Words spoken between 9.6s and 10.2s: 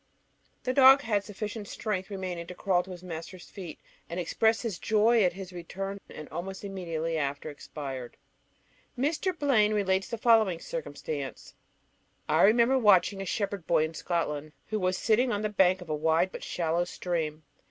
relates the